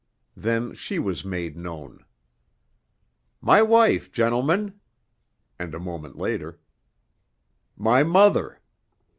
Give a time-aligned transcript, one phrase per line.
[0.35, 2.03] Then she was made known.
[3.39, 4.79] "My wife, gentlemen!"
[5.59, 6.59] And a moment later:
[7.77, 8.61] "My mother!"